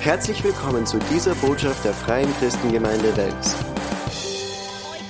[0.00, 3.56] Herzlich willkommen zu dieser Botschaft der Freien Christengemeinde Wels.
[4.84, 5.02] Heute,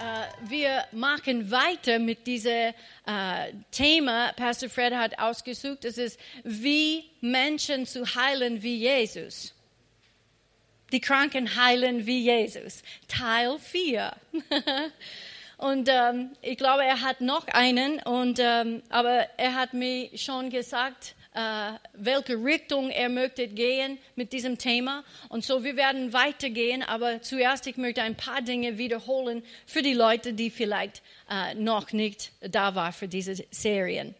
[0.00, 2.72] äh, wir machen weiter mit diesem
[3.04, 9.54] äh, Thema, Pastor Fred hat ausgesucht, es ist, wie Menschen zu heilen wie Jesus.
[10.92, 12.84] Die Kranken heilen wie Jesus.
[13.08, 14.12] Teil 4.
[15.58, 20.48] und ähm, ich glaube, er hat noch einen, und, ähm, aber er hat mir schon
[20.48, 25.04] gesagt, äh, welche Richtung er möchte gehen mit diesem Thema.
[25.28, 29.94] Und so, wir werden weitergehen, aber zuerst, ich möchte ein paar Dinge wiederholen für die
[29.94, 34.16] Leute, die vielleicht äh, noch nicht da waren für diese Serien.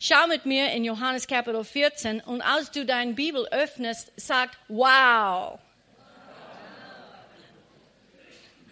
[0.00, 5.58] Schau mit mir in Johannes Kapitel 14 und als du deine Bibel öffnest, sag wow.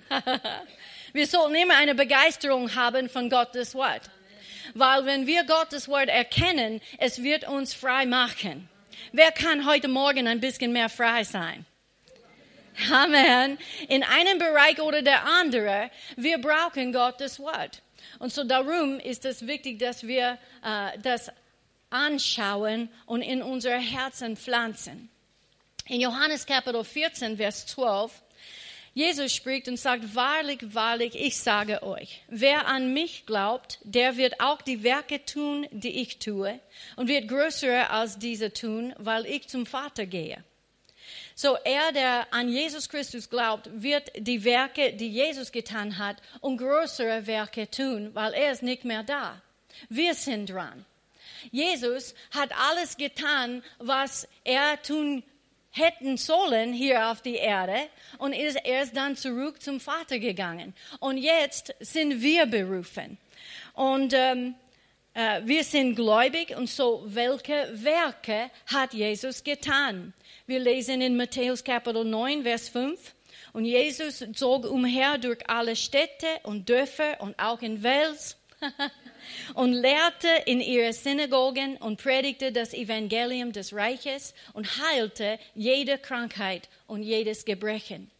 [1.12, 4.08] wir sollten immer eine Begeisterung haben von Gottes Wort.
[4.72, 8.68] Weil wenn wir Gottes Wort erkennen, es wird uns frei machen.
[9.12, 11.66] Wer kann heute Morgen ein bisschen mehr frei sein?
[12.90, 13.58] Amen.
[13.88, 17.82] In einem Bereich oder der andere, wir brauchen Gottes Wort.
[18.18, 21.30] Und so darum ist es wichtig, dass wir äh, das
[21.90, 25.08] anschauen und in unser Herzen pflanzen.
[25.86, 28.22] In Johannes Kapitel 14, Vers 12
[28.94, 34.40] Jesus spricht und sagt, wahrlich, wahrlich, ich sage euch, wer an mich glaubt, der wird
[34.40, 36.60] auch die Werke tun, die ich tue,
[36.94, 40.44] und wird größere als diese tun, weil ich zum Vater gehe.
[41.34, 46.58] So er, der an Jesus Christus glaubt, wird die Werke, die Jesus getan hat, und
[46.58, 49.42] größere Werke tun, weil er ist nicht mehr da.
[49.88, 50.86] Wir sind dran.
[51.50, 55.24] Jesus hat alles getan, was er tun
[55.74, 57.76] hätten sollen hier auf die Erde
[58.18, 60.72] und ist erst dann zurück zum Vater gegangen.
[61.00, 63.18] Und jetzt sind wir berufen.
[63.74, 64.54] Und ähm,
[65.14, 70.14] äh, wir sind gläubig und so, welche Werke hat Jesus getan?
[70.46, 73.14] Wir lesen in Matthäus Kapitel 9, Vers 5.
[73.52, 78.36] Und Jesus zog umher durch alle Städte und Dörfer und auch in Wels
[79.54, 86.68] und lehrte in ihre Synagogen und predigte das Evangelium des Reiches und heilte jede Krankheit
[86.86, 88.10] und jedes Gebrechen.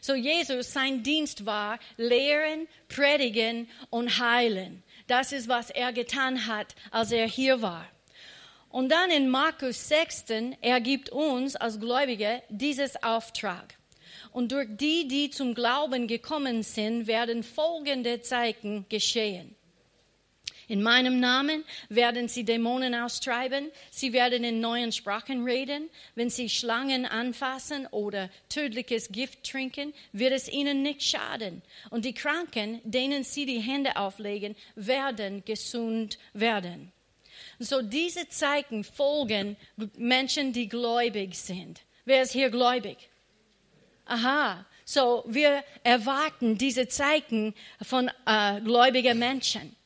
[0.00, 4.82] So Jesus, sein Dienst war lehren, predigen und heilen.
[5.06, 7.86] Das ist, was er getan hat, als er hier war.
[8.70, 13.74] Und dann in Markus 16, er gibt uns als Gläubige dieses Auftrag.
[14.32, 19.54] Und durch die, die zum Glauben gekommen sind, werden folgende Zeichen geschehen.
[20.72, 26.48] In meinem Namen werden sie Dämonen austreiben, sie werden in neuen Sprachen reden, wenn sie
[26.48, 31.60] Schlangen anfassen oder tödliches Gift trinken, wird es ihnen nicht schaden.
[31.90, 36.90] Und die Kranken, denen sie die Hände auflegen, werden gesund werden.
[37.58, 39.58] So diese Zeichen folgen
[39.98, 41.82] Menschen, die gläubig sind.
[42.06, 42.96] Wer ist hier gläubig?
[44.06, 47.52] Aha, so wir erwarten diese Zeichen
[47.82, 49.76] von äh, gläubigen Menschen.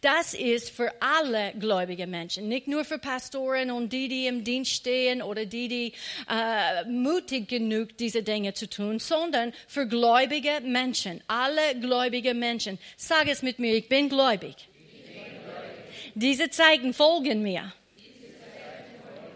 [0.00, 4.72] Das ist für alle gläubige Menschen, nicht nur für Pastoren und die, die im Dienst
[4.72, 5.92] stehen oder die, die
[6.30, 12.78] äh, mutig genug diese Dinge zu tun, sondern für gläubige Menschen, alle gläubige Menschen.
[12.96, 14.54] Sag es mit mir, ich bin gläubig.
[16.14, 17.72] Diese Zeichen folgen mir.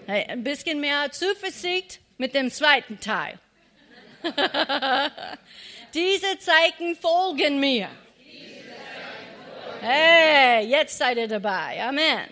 [0.07, 3.39] Ein bisschen mehr Zuversicht mit dem zweiten Teil.
[5.95, 7.89] Diese Zeichen folgen mir.
[9.83, 11.83] Hey, jetzt seid ihr dabei.
[11.83, 12.29] Amen.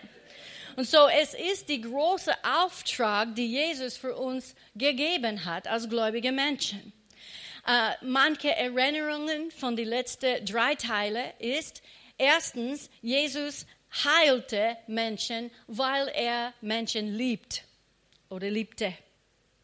[0.76, 6.30] Und so, es ist die große Auftrag, die Jesus für uns gegeben hat als gläubige
[6.30, 6.92] Menschen.
[7.66, 11.82] Äh, manche Erinnerungen von den letzten drei Teilen ist,
[12.18, 13.64] erstens, Jesus
[14.04, 17.64] heilte Menschen, weil er Menschen liebt
[18.28, 18.92] oder liebte.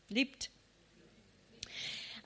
[0.09, 0.49] Liebt.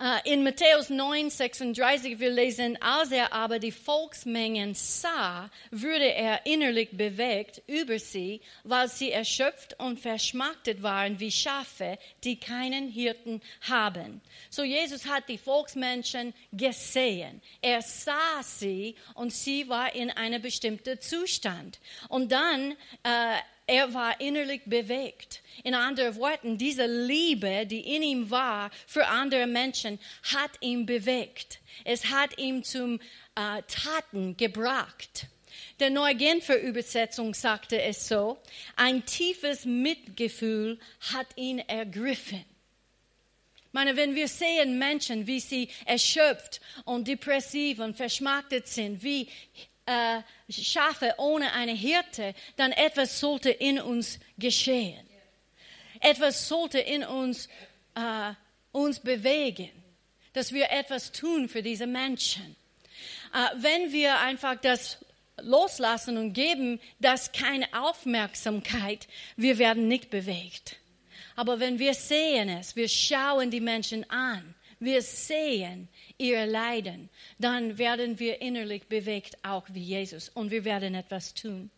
[0.01, 6.47] Uh, in Matthäus 9, 36, wir lesen, als er aber die Volksmengen sah, wurde er
[6.47, 13.43] innerlich bewegt über sie, weil sie erschöpft und verschmachtet waren wie Schafe, die keinen Hirten
[13.62, 14.21] haben.
[14.50, 17.43] So Jesus hat die Volksmenschen gesehen.
[17.61, 21.81] Er sah sie und sie war in einem bestimmten Zustand.
[22.09, 23.37] Und dann, uh,
[23.69, 25.43] er war innerlich bewegt.
[25.62, 31.61] In anderen Worten, diese Liebe, die in ihm war für andere Menschen, hat ihn bewegt.
[31.85, 32.99] Es hat ihn zum
[33.35, 35.26] äh, Taten gebracht.
[35.81, 38.38] Der neue Genfer Übersetzung sagte es so,
[38.75, 40.79] ein tiefes Mitgefühl
[41.12, 42.44] hat ihn ergriffen.
[43.69, 49.29] Ich meine, wenn wir sehen Menschen, wie sie erschöpft und depressiv und verschmachtet sind, wie
[49.88, 55.08] äh, Schafe ohne eine Hirte, dann etwas sollte in uns geschehen
[56.00, 57.49] etwas sollte in uns
[57.94, 58.32] äh,
[58.73, 59.70] uns bewegen,
[60.32, 62.56] dass wir etwas tun für diese Menschen.
[63.35, 65.05] Äh, wenn wir einfach das
[65.40, 69.06] loslassen und geben, das keine Aufmerksamkeit,
[69.37, 70.76] wir werden nicht bewegt.
[71.37, 75.88] Aber wenn wir sehen es, wir schauen die Menschen an, wir sehen
[76.19, 81.70] ihr Leiden, dann werden wir innerlich bewegt, auch wie Jesus, und wir werden etwas tun.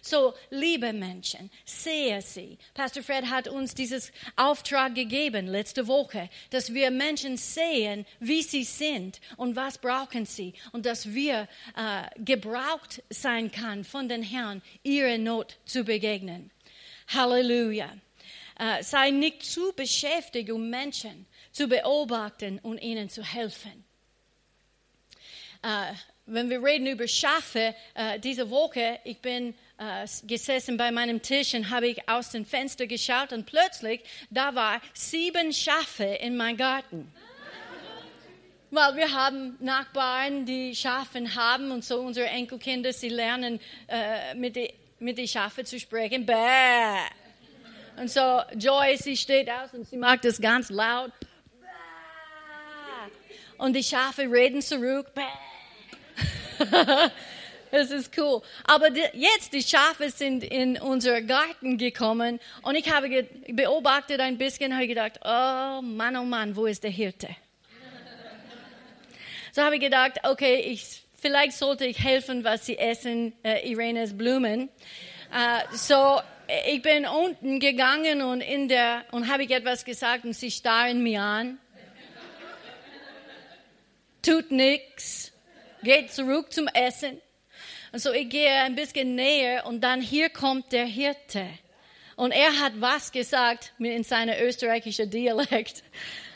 [0.00, 2.58] So, liebe Menschen, sehe sie.
[2.74, 8.64] Pastor Fred hat uns dieses Auftrag gegeben letzte Woche, dass wir Menschen sehen, wie sie
[8.64, 14.62] sind und was brauchen sie und dass wir äh, gebraucht sein kann von den Herrn,
[14.82, 16.50] ihre Not zu begegnen.
[17.08, 17.92] Halleluja.
[18.58, 23.87] Äh, sei nicht zu beschäftigt, um Menschen zu beobachten und ihnen zu helfen.
[25.62, 25.92] Äh,
[26.26, 31.54] wenn wir reden über Schafe, äh, diese Woche, ich bin äh, gesessen bei meinem Tisch
[31.54, 36.56] und habe ich aus dem Fenster geschaut und plötzlich, da war sieben Schafe in meinem
[36.56, 37.12] Garten.
[38.70, 44.56] Weil wir haben Nachbarn, die Schafen haben und so unsere Enkelkinder, sie lernen äh, mit
[44.56, 44.68] den
[45.00, 46.26] mit die Schafe zu sprechen.
[46.26, 46.34] Bäh.
[47.96, 51.12] Und so Joy, sie steht aus und sie macht das ganz laut.
[53.58, 55.10] Und die Schafe reden zurück.
[57.70, 58.40] Das ist cool.
[58.64, 64.74] Aber jetzt, die Schafe sind in unser Garten gekommen und ich habe beobachtet ein bisschen,
[64.74, 67.28] habe gedacht, oh Mann, oh Mann, wo ist der Hirte?
[69.52, 74.16] So habe ich gedacht, okay, ich, vielleicht sollte ich helfen, was sie essen, äh, Irenes
[74.16, 74.68] Blumen.
[75.32, 76.20] Äh, so,
[76.70, 81.02] ich bin unten gegangen und in der, und habe ich etwas gesagt und sie starren
[81.02, 81.58] mich an.
[84.22, 85.32] Tut nichts.
[85.88, 87.18] Geht zurück zum Essen.
[87.92, 91.46] Und so ich gehe ein bisschen näher und dann hier kommt der Hirte.
[92.14, 95.82] Und er hat was gesagt in seinem österreichischen Dialekt.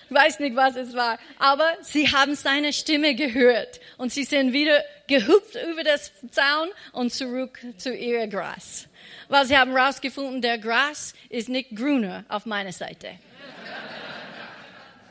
[0.09, 1.19] Ich weiß nicht, was es war.
[1.39, 3.79] Aber sie haben seine Stimme gehört.
[3.99, 8.89] Und sie sind wieder gehüpft über das Zaun und zurück zu ihrem Gras.
[9.29, 13.19] Weil sie haben herausgefunden, der Gras ist nicht grüner auf meiner Seite.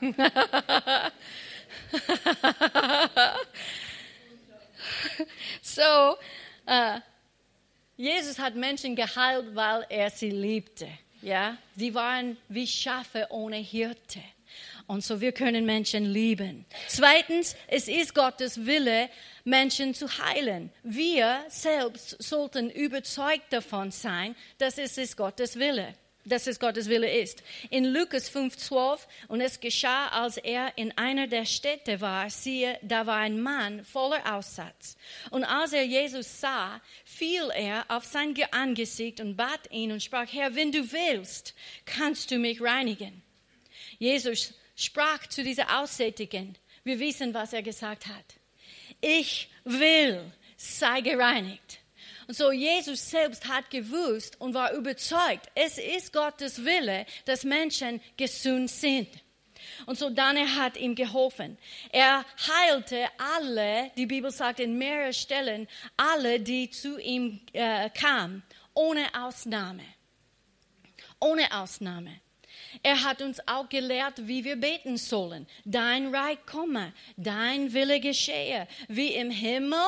[5.62, 6.18] so,
[6.66, 7.00] äh,
[7.98, 10.88] Jesus hat Menschen geheilt, weil er sie liebte.
[11.22, 14.20] Ja, sie waren wie Schafe ohne Hirte.
[14.88, 16.66] Und so wir können Menschen lieben.
[16.88, 19.10] Zweitens, es ist Gottes Wille,
[19.44, 20.72] Menschen zu heilen.
[20.84, 25.94] Wir selbst sollten überzeugt davon sein, dass es ist Gottes Wille
[26.26, 27.44] dass es Gottes Wille ist.
[27.70, 33.06] In Lukas 5,12, und es geschah, als er in einer der Städte war, siehe, da
[33.06, 34.98] war ein Mann voller Aussatz.
[35.30, 40.28] Und als er Jesus sah, fiel er auf sein Angesicht und bat ihn und sprach,
[40.32, 41.54] Herr, wenn du willst,
[41.86, 43.22] kannst du mich reinigen.
[44.00, 48.26] Jesus sprach zu dieser Aussätzigen, wir wissen, was er gesagt hat.
[49.00, 51.81] Ich will, sei gereinigt.
[52.32, 58.00] Und so Jesus selbst hat gewusst und war überzeugt, es ist Gottes Wille, dass Menschen
[58.16, 59.10] gesund sind.
[59.86, 61.58] Und so dann hat ihm geholfen.
[61.92, 65.68] Er heilte alle, die Bibel sagt in mehreren Stellen,
[65.98, 68.44] alle, die zu ihm äh, kamen,
[68.74, 69.84] ohne Ausnahme.
[71.20, 72.22] Ohne Ausnahme.
[72.82, 75.48] Er hat uns auch gelehrt, wie wir beten sollen.
[75.66, 79.86] Dein Reich komme, dein Wille geschehe, wie im Himmel,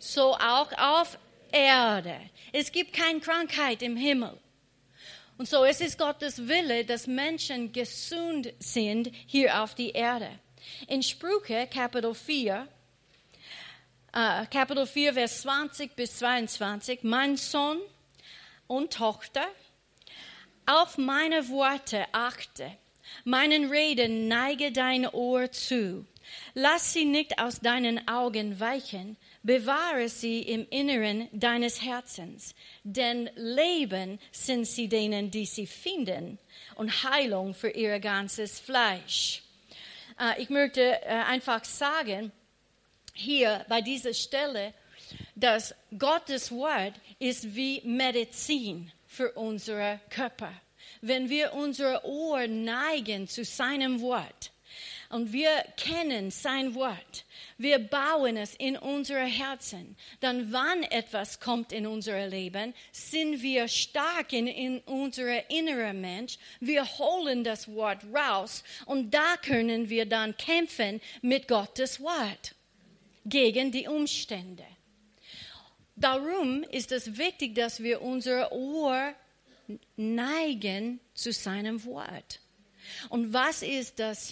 [0.00, 1.16] so auch auf
[1.52, 2.20] Erde.
[2.52, 4.38] Es gibt keine Krankheit im Himmel.
[5.38, 10.28] Und so es ist Gottes Wille, dass Menschen gesund sind hier auf die Erde.
[10.86, 12.68] In Sprüche, Kapitel 4,
[14.12, 17.78] äh, Kapitel 4, Vers 20 bis 22, mein Sohn
[18.66, 19.46] und Tochter,
[20.66, 22.70] auf meine Worte achte,
[23.24, 26.04] meinen Reden neige dein Ohr zu,
[26.54, 32.54] lass sie nicht aus deinen Augen weichen, bewahre sie im Inneren deines Herzens,
[32.84, 36.38] denn Leben sind sie denen, die sie finden,
[36.76, 39.42] und Heilung für ihr ganzes Fleisch.
[40.18, 42.32] Äh, ich möchte äh, einfach sagen,
[43.14, 44.72] hier bei dieser Stelle,
[45.34, 50.52] dass Gottes Wort ist wie Medizin für unsere Körper.
[51.00, 54.52] Wenn wir unsere Ohr neigen zu seinem Wort,
[55.10, 57.24] und wir kennen sein Wort.
[57.60, 59.94] Wir bauen es in unsere Herzen.
[60.20, 66.38] Dann, wann etwas kommt in unser Leben, sind wir stark in, in unser innerer Mensch.
[66.60, 72.54] Wir holen das Wort raus und da können wir dann kämpfen mit Gottes Wort
[73.26, 74.64] gegen die Umstände.
[75.96, 79.12] Darum ist es wichtig, dass wir unser Ohr
[79.96, 82.40] neigen zu seinem Wort.
[83.10, 84.30] Und was ist das,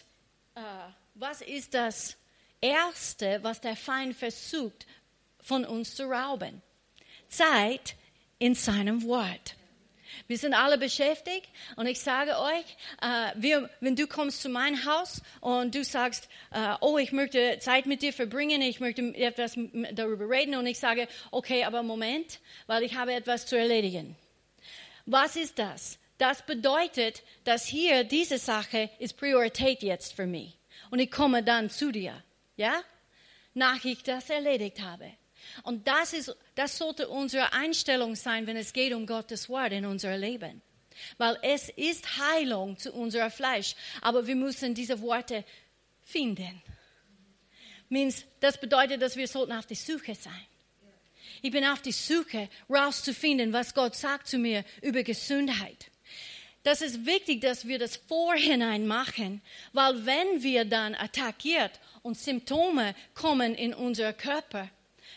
[0.55, 0.63] äh,
[1.15, 2.18] was ist das
[2.61, 4.87] Erste, was der Feind versucht,
[5.41, 6.63] von uns zu rauben?
[7.29, 7.95] Zeit
[8.39, 9.57] in seinem Wort.
[10.27, 12.65] Wir sind alle beschäftigt und ich sage euch,
[13.03, 17.59] äh, wir, wenn du kommst zu meinem Haus und du sagst, äh, oh, ich möchte
[17.61, 19.57] Zeit mit dir verbringen, ich möchte etwas
[19.93, 24.17] darüber reden und ich sage, okay, aber Moment, weil ich habe etwas zu erledigen.
[25.07, 25.99] Was ist das?
[26.19, 30.59] Das bedeutet, dass hier diese Sache ist Priorität jetzt für mich
[30.91, 32.23] und ich komme dann zu dir,
[32.59, 32.83] ja?
[33.55, 35.11] Nach ich das erledigt habe.
[35.63, 39.87] Und das, ist, das sollte unsere Einstellung sein, wenn es geht um Gottes Wort in
[39.87, 40.61] unser Leben.
[41.17, 45.45] Weil es ist Heilung zu unserem Fleisch, aber wir müssen diese Worte
[46.03, 46.63] finden.
[48.41, 50.47] Das bedeutet, dass wir sollten auf die Suche sein.
[51.41, 55.91] Ich bin auf die Suche, rauszufinden, was Gott sagt zu mir über Gesundheit.
[56.65, 59.41] Das ist wichtig, dass wir das vorhinein machen,
[59.73, 64.71] weil wenn wir dann attackiert und Symptome kommen in unser Körper,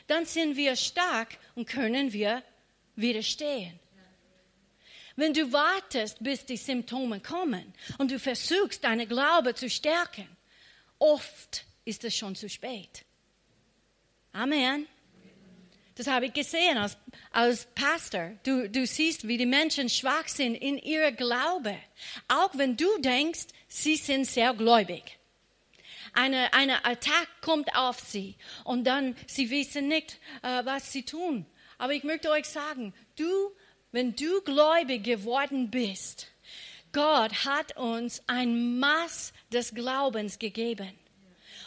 [0.08, 2.44] dann sind wir stark und können wir
[2.96, 3.80] widerstehen.
[5.16, 10.28] Wenn du wartest, bis die Symptome kommen und du versuchst, deine Glaube zu stärken,
[11.00, 13.06] oft ist es schon zu spät.
[14.34, 14.86] Amen.
[15.96, 16.98] Das habe ich gesehen als,
[17.32, 18.32] als Pastor.
[18.44, 21.78] Du, du siehst, wie die Menschen schwach sind in ihrem Glaube.
[22.28, 25.21] Auch wenn du denkst, sie sind sehr gläubig
[26.14, 31.46] eine, eine Attack kommt auf sie und dann sie wissen nicht, äh, was sie tun.
[31.78, 33.52] Aber ich möchte euch sagen, du,
[33.92, 36.28] wenn du gläubig geworden bist,
[36.94, 40.92] Gott hat uns ein Maß des Glaubens gegeben.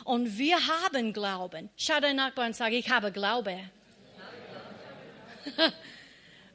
[0.04, 1.70] Und wir haben Glauben.
[1.76, 3.58] Schau deinen Nachbarn und sag, ich habe Glaube.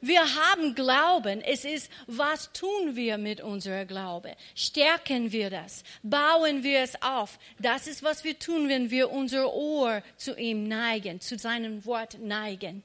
[0.00, 1.40] Wir haben Glauben.
[1.42, 4.34] Es ist, was tun wir mit unserer Glaube?
[4.54, 5.84] Stärken wir das?
[6.02, 7.38] Bauen wir es auf?
[7.58, 12.18] Das ist, was wir tun, wenn wir unser Ohr zu ihm neigen, zu seinem Wort
[12.20, 12.82] neigen.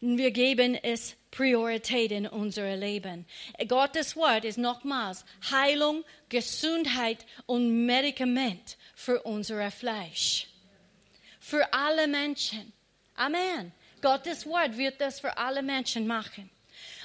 [0.00, 3.26] Wir geben es Priorität in unser Leben.
[3.68, 10.48] Gottes Wort ist nochmals Heilung, Gesundheit und Medikament für unser Fleisch.
[11.38, 12.72] Für alle Menschen.
[13.14, 13.72] Amen.
[14.02, 16.50] Gottes Wort wird das für alle Menschen machen.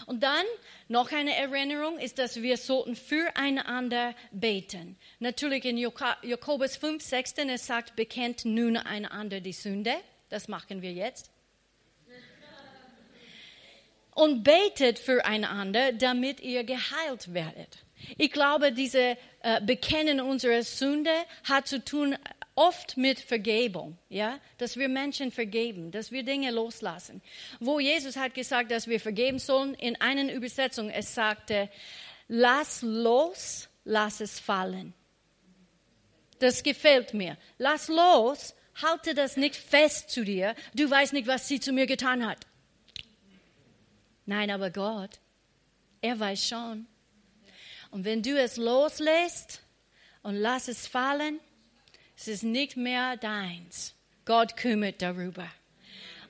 [0.06, 0.46] Und dann
[0.88, 4.98] noch eine Erinnerung ist, dass wir sollten füreinander beten.
[5.20, 9.96] Natürlich in Jakobus 5, 16, es sagt, bekennt nun einander die Sünde.
[10.30, 11.32] Das machen wir jetzt.
[14.12, 17.80] Und betet füreinander, damit ihr geheilt werdet.
[18.18, 21.12] Ich glaube, diese äh, Bekennen unserer Sünde
[21.44, 22.16] hat zu tun
[22.56, 27.22] oft mit Vergebung, ja, dass wir Menschen vergeben, dass wir Dinge loslassen.
[27.60, 31.70] Wo Jesus hat gesagt, dass wir vergeben sollen, in einer Übersetzung, es sagte,
[32.28, 34.94] lass los, lass es fallen.
[36.40, 37.38] Das gefällt mir.
[37.58, 40.56] Lass los, halte das nicht fest zu dir.
[40.74, 42.46] Du weißt nicht, was sie zu mir getan hat.
[44.26, 45.20] Nein, aber Gott,
[46.02, 46.88] er weiß schon.
[47.92, 49.62] Und wenn du es loslässt
[50.24, 51.40] und lass es fallen,
[52.18, 53.94] es ist nicht mehr deins.
[54.26, 55.48] Gott kümmert darüber.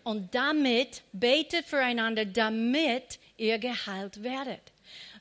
[0.04, 4.72] Und damit betet füreinander, damit ihr geheilt werdet.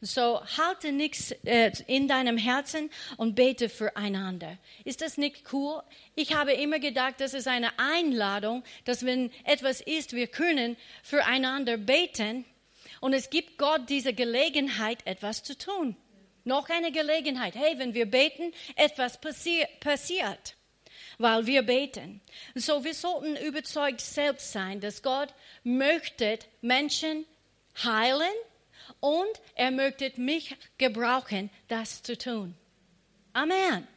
[0.00, 4.58] So halte nichts äh, in deinem Herzen und bete füreinander.
[4.84, 5.82] Ist das nicht cool?
[6.14, 11.78] Ich habe immer gedacht, das ist eine Einladung, dass wenn etwas ist, wir können füreinander
[11.78, 12.44] beten
[13.00, 15.96] und es gibt Gott diese Gelegenheit, etwas zu tun.
[16.44, 17.54] Noch eine Gelegenheit.
[17.54, 20.56] Hey, wenn wir beten, etwas passi passiert,
[21.18, 22.20] weil wir beten.
[22.54, 25.32] So, wir sollten überzeugt selbst sein, dass Gott
[25.62, 27.24] möchte Menschen
[27.82, 28.34] heilen
[29.00, 32.54] und er möchte mich gebrauchen, das zu tun.
[33.32, 33.88] Amen.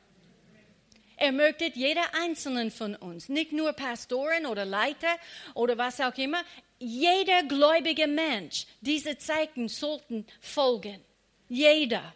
[1.18, 5.18] Er möchte jeder einzelnen von uns, nicht nur Pastoren oder Leiter
[5.56, 6.44] oder was auch immer,
[6.80, 11.04] jeder gläubige Mensch, diese Zeichen sollten folgen.
[11.50, 12.14] Jeder.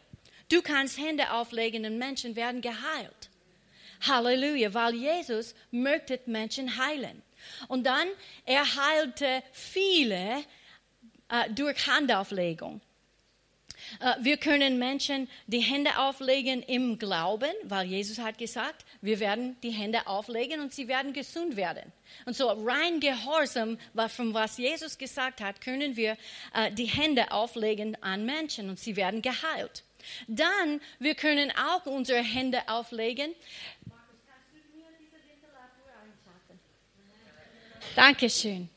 [0.51, 3.29] Du kannst Hände auflegen und Menschen werden geheilt.
[4.01, 7.22] Halleluja, weil Jesus möchte Menschen heilen.
[7.70, 8.08] Und dann,
[8.46, 10.43] er heilte viele
[11.29, 12.81] äh, durch Handauflegung.
[14.00, 19.55] Äh, wir können Menschen die Hände auflegen im Glauben, weil Jesus hat gesagt, wir werden
[19.62, 21.93] die Hände auflegen und sie werden gesund werden.
[22.25, 23.77] Und so rein Gehorsam,
[24.10, 26.17] von was Jesus gesagt hat, können wir
[26.53, 29.84] äh, die Hände auflegen an Menschen und sie werden geheilt.
[30.27, 33.34] Dann, wir können auch unsere Hände auflegen.
[37.96, 38.70] Dankeschön.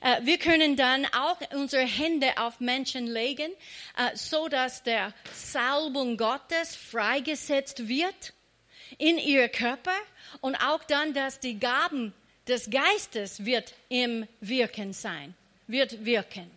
[0.00, 3.50] Äh, wir können dann auch unsere Hände auf Menschen legen,
[3.96, 8.32] äh, so dass der Salbung Gottes freigesetzt wird
[8.98, 9.96] in ihr Körper
[10.40, 12.12] und auch dann, dass die Gaben
[12.46, 15.34] des Geistes wird im Wirken sein,
[15.66, 16.50] wird wirken.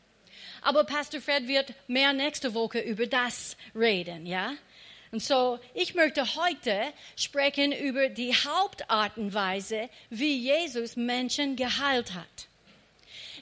[0.64, 4.54] Aber Pastor Fred wird mehr nächste Woche über das reden, ja?
[5.12, 12.48] Und so, ich möchte heute sprechen über die Hauptartenweise, wie Jesus Menschen geheilt hat.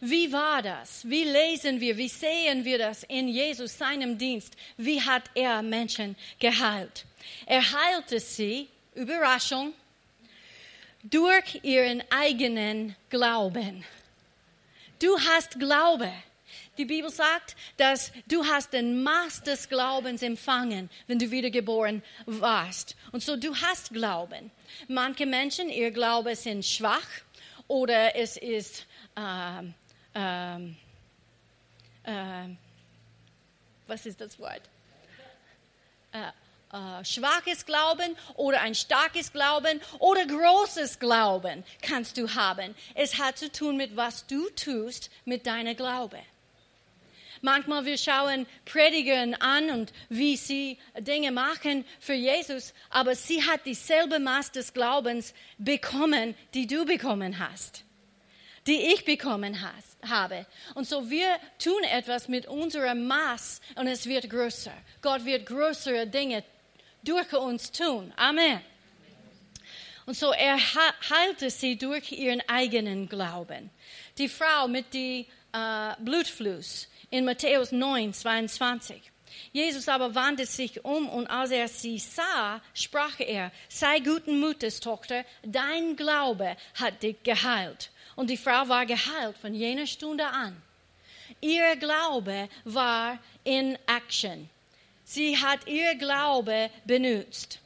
[0.01, 1.07] Wie war das?
[1.07, 4.53] Wie lesen wir, wie sehen wir das in Jesus, seinem Dienst?
[4.75, 7.05] Wie hat er Menschen geheilt?
[7.45, 9.73] Er heilte sie, Überraschung,
[11.03, 13.85] durch ihren eigenen Glauben.
[14.99, 16.11] Du hast Glaube.
[16.77, 22.95] Die Bibel sagt, dass du hast den Maß des Glaubens empfangen, wenn du wiedergeboren warst.
[23.11, 24.51] Und so du hast Glauben.
[24.87, 27.07] Manche Menschen, ihr Glaube sind schwach
[27.67, 28.85] oder es ist
[29.17, 29.73] ähm,
[30.15, 30.77] ähm,
[32.05, 32.57] ähm,
[33.87, 34.61] was ist das Wort?
[36.11, 36.29] Äh,
[36.73, 42.75] äh, schwaches Glauben oder ein starkes Glauben oder großes Glauben kannst du haben.
[42.95, 46.19] Es hat zu tun mit was du tust mit deiner Glaube.
[47.41, 53.65] Manchmal wir schauen Predigern an und wie sie Dinge machen für Jesus, aber sie hat
[53.65, 57.83] dieselbe Maß des Glaubens bekommen, die du bekommen hast
[58.67, 60.45] die ich bekommen has, habe.
[60.75, 64.73] Und so wir tun etwas mit unserem Maß und es wird größer.
[65.01, 66.43] Gott wird größere Dinge
[67.03, 68.13] durch uns tun.
[68.15, 68.61] Amen.
[70.05, 73.69] Und so er heilte sie durch ihren eigenen Glauben.
[74.17, 79.11] Die Frau mit dem äh, Blutfluss in Matthäus 9, 22.
[79.53, 84.79] Jesus aber wandte sich um und als er sie sah, sprach er, sei guten Mutes,
[84.79, 87.91] Tochter, dein Glaube hat dich geheilt.
[88.15, 90.61] Und die Frau war geheilt von jener Stunde an.
[91.39, 94.49] Ihr Glaube war in Action.
[95.03, 97.59] Sie hat ihr Glaube benutzt.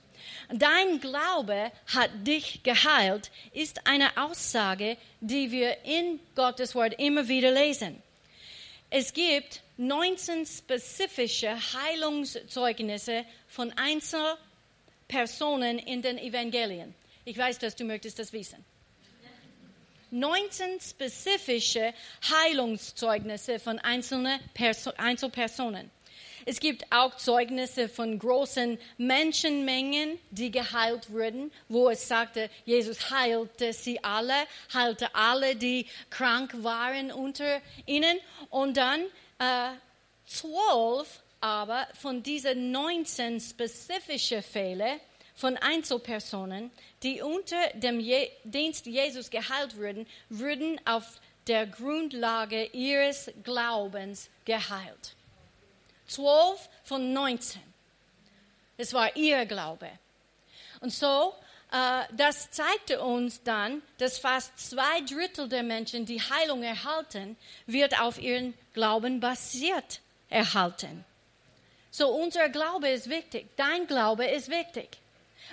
[0.50, 7.52] Dein Glaube hat dich geheilt, ist eine Aussage, die wir in Gottes Wort immer wieder
[7.52, 8.02] lesen.
[8.90, 16.96] Es gibt 19 spezifische Heilungszeugnisse von Einzelpersonen in den Evangelien.
[17.26, 18.64] Ich weiß, dass du möchtest das wissen.
[20.12, 21.94] 19 spezifische
[22.30, 25.92] Heilungszeugnisse von einzelnen Perso Einzelpersonen.
[26.48, 33.74] Es gibt auch Zeugnisse von großen Menschenmengen, die geheilt wurden, wo es sagte, Jesus heilte
[33.74, 34.36] sie alle,
[34.72, 38.20] heilte alle, die krank waren unter ihnen.
[38.52, 39.02] Und dann
[39.40, 39.72] äh,
[40.28, 45.00] zwölf aber von diesen 19 spezifischen Fällen
[45.34, 46.70] von Einzelpersonen,
[47.02, 55.16] die unter dem Je Dienst Jesus geheilt wurden, wurden auf der Grundlage ihres Glaubens geheilt.
[56.08, 57.62] Zwölf von neunzehn.
[58.78, 59.90] Es war ihr Glaube.
[60.82, 61.34] Und so,
[61.72, 68.00] äh, das zeigte uns dann, dass fast zwei Drittel der Menschen, die Heilung erhalten, wird
[68.00, 71.06] auf ihren Glauben basiert erhalten.
[71.92, 73.48] So, unser Glaube ist wichtig.
[73.56, 74.98] Dein Glaube ist wichtig.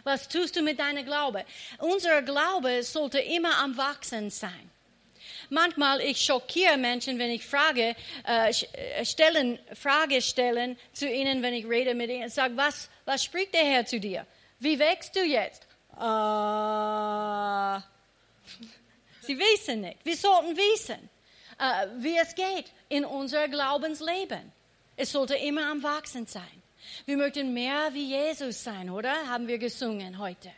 [0.03, 1.45] Was tust du mit deinem Glaube?
[1.79, 4.71] Unser Glaube sollte immer am Wachsen sein.
[5.53, 7.95] Manchmal ich schockiere Menschen, wenn ich Frage
[8.27, 12.31] äh, äh, stellen, Frage stellen zu ihnen, wenn ich rede mit ihnen.
[12.31, 14.27] Sag, was, was spricht der Herr zu dir?
[14.61, 15.67] Wie wächst du jetzt?
[15.95, 17.79] Uh,
[19.21, 19.99] sie wissen nicht.
[20.05, 21.11] Wir sollten wissen,
[21.61, 24.51] uh, wie es geht in unser Glaubensleben.
[24.97, 26.62] Es sollte immer am Wachsen sein.
[27.05, 29.29] Wir möchten mehr wie Jesus sein, oder?
[29.29, 30.51] Haben wir gesungen heute.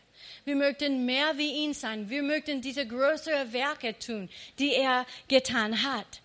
[0.45, 2.11] Wir möchten mehr wie ihn sein.
[2.11, 6.21] Wir möchten diese größeren Werke tun, die er getan hat.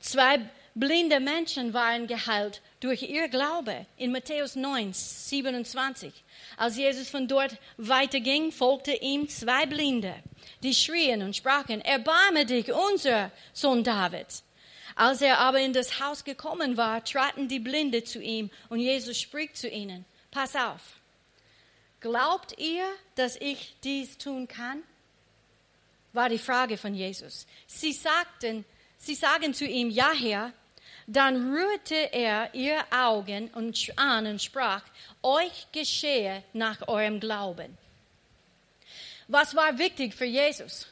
[0.00, 0.40] Zwei
[0.74, 6.12] blinde Menschen waren geheilt durch ihr Glaube in Matthäus 9, 27.
[6.56, 10.14] Als Jesus von dort weiterging, folgte ihm zwei Blinde,
[10.62, 14.26] die schrien und sprachen, Erbarme dich, unser Sohn David.
[14.96, 19.20] Als er aber in das Haus gekommen war, traten die Blinde zu ihm und Jesus
[19.20, 21.00] spricht zu ihnen, pass auf,
[22.04, 24.82] glaubt ihr, dass ich dies tun kann?
[26.12, 27.46] War die Frage von Jesus.
[27.66, 28.66] Sie sagten,
[28.98, 30.52] sie sagen zu ihm, ja Herr,
[31.06, 33.50] dann rührte er ihre Augen
[33.96, 34.82] an und sprach,
[35.22, 37.78] euch geschehe nach eurem Glauben.
[39.26, 40.86] Was war wichtig für Jesus?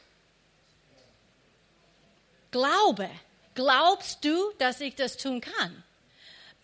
[2.49, 3.07] Glaube.
[3.53, 5.83] Glaubst du, dass ich das tun kann?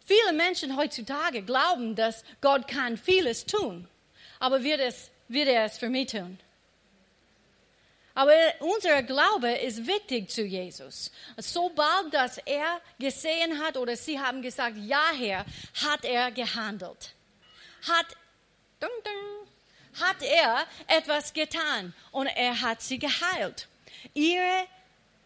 [0.06, 3.88] Viele Menschen heutzutage glauben, dass Gott kann vieles tun,
[4.40, 6.40] aber wird, es, wird er es für mich tun?
[8.16, 11.12] Aber unser Glaube ist wichtig zu Jesus.
[11.38, 15.46] Sobald dass er gesehen hat oder sie haben gesagt, ja Herr,
[15.86, 17.14] hat er gehandelt.
[17.88, 18.08] Hat,
[18.82, 23.68] dun, dun, hat er etwas getan und er hat sie geheilt.
[24.14, 24.66] Ihre,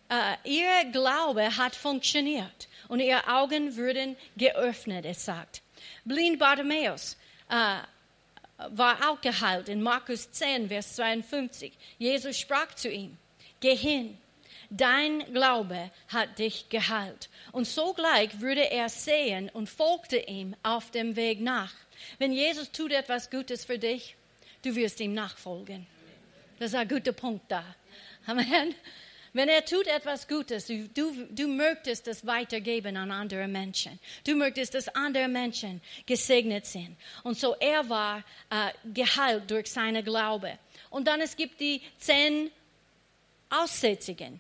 [0.10, 5.64] äh, ihr Glaube hat funktioniert und ihre Augen wurden geöffnet, es sagt.
[6.06, 7.18] Blind Bartimäus
[7.50, 7.80] äh,
[8.58, 11.74] war auch geheilt in Markus 10, Vers 52.
[11.98, 13.18] Jesus sprach zu ihm,
[13.60, 14.18] geh hin,
[14.70, 17.30] dein Glaube hat dich geheilt.
[17.52, 21.74] Und sogleich würde er sehen und folgte ihm auf dem Weg nach.
[22.20, 24.16] Wenn Jesus tut etwas Gutes für dich,
[24.64, 25.88] du wirst ihm nachfolgen.
[26.60, 27.64] Das ist ein guter Punkt da.
[28.26, 28.76] Amen.
[29.34, 34.00] Wenn er tut etwas Gutes, du, du, du möchtest es weitergeben an andere Menschen.
[34.26, 36.96] Du möchtest, dass andere Menschen gesegnet sind.
[37.24, 40.60] Und so er war äh, geheilt durch seine Glaube.
[40.92, 42.52] Und dann es gibt die zehn
[43.50, 44.40] Aussätzigen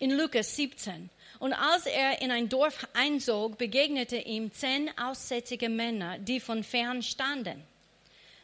[0.00, 1.08] in Lukas 17.
[1.38, 7.02] Und als er in ein Dorf einzog, begegnete ihm zehn aussätzige Männer, die von fern
[7.02, 7.62] standen.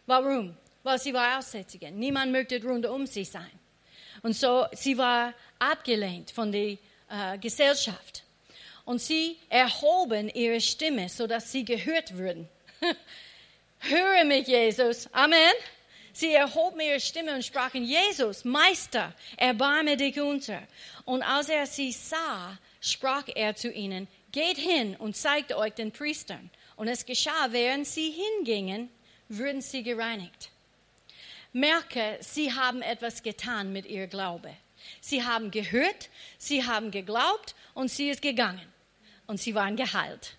[0.06, 0.56] Warum?
[0.84, 1.90] Weil sie waren Aussätzige.
[1.90, 3.61] Niemand möchte rund um sie sein.
[4.22, 6.76] Und so, sie war abgelehnt von der
[7.08, 8.22] äh, Gesellschaft.
[8.84, 12.48] Und sie erhoben ihre Stimme, sodass sie gehört würden.
[13.80, 15.08] Höre mich, Jesus.
[15.12, 15.52] Amen.
[16.12, 20.62] Sie erhoben ihre Stimme und sprachen, Jesus, Meister, erbarme dich unser.
[21.04, 25.90] Und als er sie sah, sprach er zu ihnen, geht hin und zeigt euch den
[25.90, 26.50] Priestern.
[26.76, 28.90] Und es geschah, während sie hingingen,
[29.28, 30.51] wurden sie gereinigt
[31.52, 34.50] merke, sie haben etwas getan mit ihr Glaube.
[35.00, 38.66] Sie haben gehört, sie haben geglaubt und sie ist gegangen.
[39.26, 40.36] Und sie waren geheilt.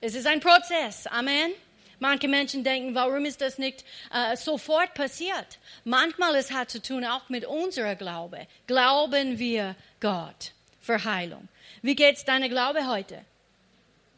[0.00, 1.06] Es ist ein Prozess.
[1.06, 1.52] Amen.
[2.00, 5.60] Manche Menschen denken, warum ist das nicht äh, sofort passiert?
[5.84, 8.48] Manchmal es hat zu tun auch mit unserer Glaube.
[8.66, 11.46] Glauben wir Gott für Heilung.
[11.80, 13.24] Wie geht's deiner Glaube heute?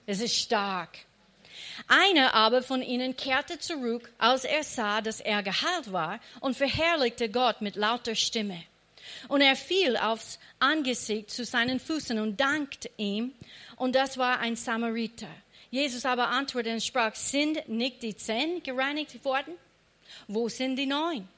[0.06, 0.98] Es ist stark.
[1.88, 7.28] Einer aber von ihnen kehrte zurück, als er sah, dass er geheilt war, und verherrlichte
[7.28, 8.62] Gott mit lauter Stimme.
[9.28, 13.32] Und er fiel aufs Angesicht zu seinen Füßen und dankte ihm,
[13.76, 15.28] und das war ein Samariter.
[15.70, 19.54] Jesus aber antwortete und sprach, sind nicht die zehn gereinigt worden?
[20.28, 21.28] Wo sind die neun?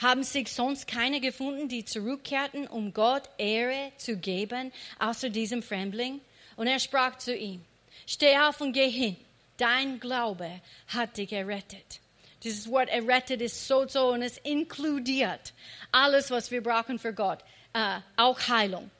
[0.00, 6.20] Haben sich sonst keine gefunden, die zurückkehrten, um Gott Ehre zu geben, außer diesem Fremdling?
[6.56, 7.62] Und er sprach zu ihm,
[8.06, 9.16] steh auf und geh hin
[9.62, 12.00] Dein Glaube hat dich errettet.
[12.42, 15.52] Dieses Wort errettet ist so, so und es inkludiert
[15.92, 17.38] alles, was wir brauchen für Gott,
[17.72, 18.90] äh, auch Heilung.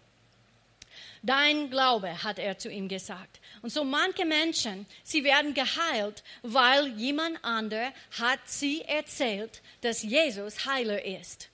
[1.21, 3.41] Dein Glaube, hat er zu ihm gesagt.
[3.61, 10.65] Und so manche Menschen, sie werden geheilt, weil jemand anderer hat sie erzählt, dass Jesus
[10.65, 11.49] Heiler ist.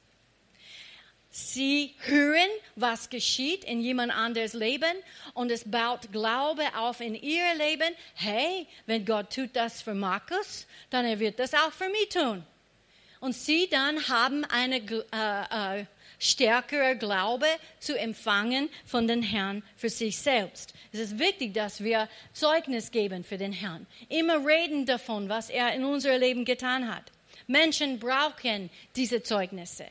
[1.31, 4.97] Sie hören, was geschieht in jemand anderes Leben
[5.35, 7.95] und es baut Glaube auf in ihr Leben.
[8.15, 12.45] Hey, wenn Gott tut das für Markus, dann er wird das auch für mich tun.
[13.21, 15.85] Und sie dann haben eine äh, äh,
[16.19, 17.47] stärkere Glaube
[17.79, 20.73] zu empfangen von den Herrn für sich selbst.
[20.93, 23.87] Es ist wichtig, dass wir Zeugnis geben für den Herrn.
[24.09, 27.05] Immer reden davon, was er in unserem Leben getan hat.
[27.47, 29.87] Menschen brauchen diese Zeugnisse.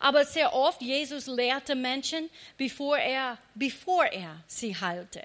[0.00, 5.22] Aber sehr oft, Jesus lehrte Menschen, bevor er, bevor er sie heilte.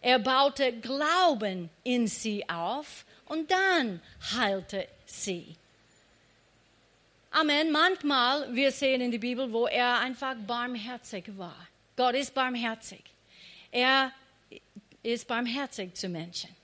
[0.00, 4.00] Er baute Glauben in sie auf und dann
[4.36, 5.56] heilte sie.
[7.30, 7.72] Amen.
[7.72, 11.66] Manchmal, wir sehen in der Bibel, wo er einfach barmherzig war.
[11.96, 13.02] Gott ist barmherzig.
[13.72, 14.12] Er
[15.02, 16.54] ist barmherzig zu Menschen.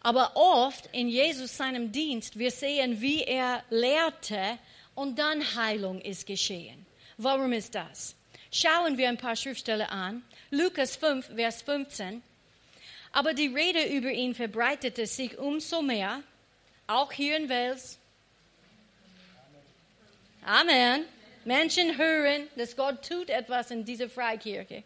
[0.00, 4.58] Aber oft in Jesus seinem Dienst, wir sehen, wie er lehrte
[4.94, 6.86] und dann Heilung ist geschehen.
[7.16, 8.16] Warum ist das?
[8.50, 10.22] Schauen wir ein paar Schriftstellen an.
[10.50, 12.22] Lukas 5, Vers 15.
[13.12, 16.22] Aber die Rede über ihn verbreitete sich umso mehr,
[16.86, 17.98] auch hier in Wels.
[20.44, 21.04] Amen.
[21.44, 24.82] Menschen hören, dass Gott tut etwas in dieser Freikirche.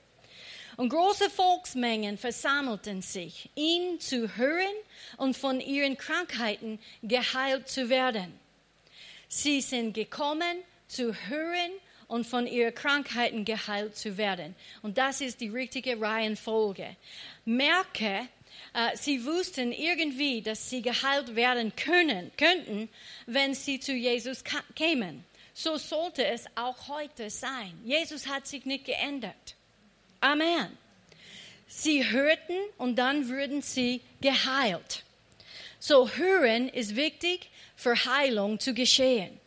[0.76, 4.76] Und große Volksmengen versammelten sich, ihn zu hören
[5.16, 8.38] und von ihren Krankheiten geheilt zu werden.
[9.28, 11.70] Sie sind gekommen zu hören
[12.08, 14.56] und von ihren Krankheiten geheilt zu werden.
[14.82, 16.96] Und das ist die richtige Reihenfolge.
[17.44, 18.28] Merke,
[18.74, 22.88] äh, sie wussten irgendwie, dass sie geheilt werden können, könnten,
[23.26, 24.42] wenn sie zu Jesus
[24.74, 25.24] kämen.
[25.52, 27.78] So sollte es auch heute sein.
[27.84, 29.56] Jesus hat sich nicht geändert.
[30.20, 30.76] Amen.
[31.66, 35.04] Sie hörten und dann würden sie geheilt.
[35.80, 39.38] So hören ist wichtig für Heilung zu geschehen.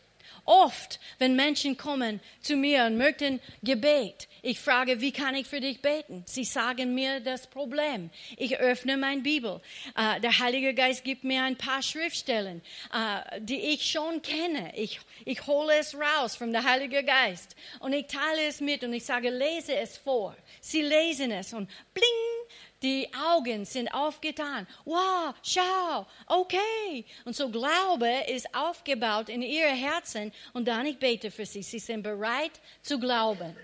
[0.45, 5.59] Oft, wenn Menschen kommen zu mir und möchten Gebet, ich frage, wie kann ich für
[5.59, 6.23] dich beten?
[6.25, 8.09] Sie sagen mir das Problem.
[8.37, 9.61] Ich öffne meine Bibel.
[9.95, 14.75] Uh, der Heilige Geist gibt mir ein paar Schriftstellen, uh, die ich schon kenne.
[14.75, 18.93] Ich, ich hole es raus vom der Heilige Geist und ich teile es mit und
[18.93, 20.35] ich sage, lese es vor.
[20.59, 22.40] Sie lesen es und bling,
[22.81, 24.67] die Augen sind aufgetan.
[24.85, 27.05] Wow, schau, okay.
[27.25, 31.61] Und so Glaube ist aufgebaut in ihre Herzen und dann ich bete für sie.
[31.61, 33.55] Sie sind bereit zu glauben.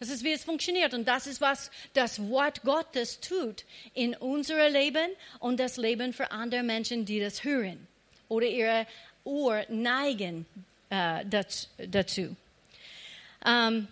[0.00, 0.94] Das ist, wie es funktioniert.
[0.94, 6.30] Und das ist, was das Wort Gottes tut in unserem Leben und das Leben für
[6.30, 7.86] andere Menschen, die das hören
[8.28, 8.86] oder ihre
[9.24, 10.46] Ohr neigen
[10.90, 11.24] äh,
[11.88, 12.36] dazu.
[13.44, 13.88] Ähm,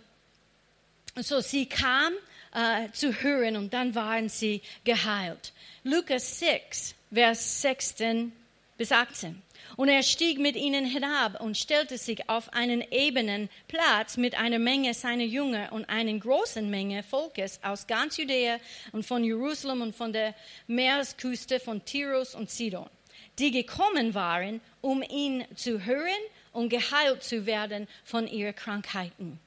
[1.15, 2.13] so, sie kam
[2.53, 5.53] äh, zu hören und dann waren sie geheilt.
[5.83, 8.31] Lukas 6, Vers 16
[8.77, 9.41] bis 18.
[9.75, 14.59] Und er stieg mit ihnen hinab und stellte sich auf einen ebenen Platz mit einer
[14.59, 18.59] Menge seiner Jünger und einer großen Menge Volkes aus ganz Judäa
[18.91, 20.33] und von Jerusalem und von der
[20.67, 22.89] Meeresküste von Tyrus und Sidon,
[23.39, 29.39] die gekommen waren, um ihn zu hören und geheilt zu werden von ihren Krankheiten.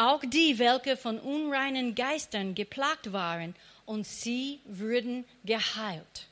[0.00, 3.54] Auch die, welche von unreinen Geistern geplagt waren,
[3.86, 6.28] und sie wurden geheilt.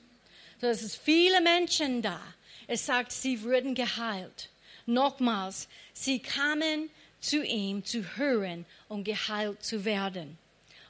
[0.60, 2.20] So, es sind viele Menschen da
[2.68, 4.50] es sagt, sie wurden geheilt.
[4.86, 10.38] Nochmals, sie kamen zu ihm zu hören und geheilt zu werden.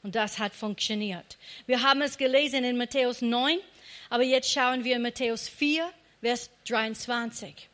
[0.03, 1.39] Und das hat funktioniert.
[1.67, 3.59] Wir haben es gelesen in Matthäus 9,
[4.11, 5.89] aber jetzt schauen wir in Matthäus 4,
[6.21, 7.69] Vers 23.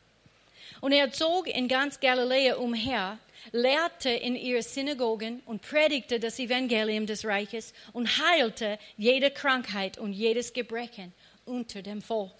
[0.81, 3.19] Und er zog in ganz Galiläa umher,
[3.53, 10.13] lehrte in ihren Synagogen und predigte das Evangelium des Reiches und heilte jede Krankheit und
[10.13, 11.13] jedes Gebrechen
[11.45, 12.37] unter dem Volk.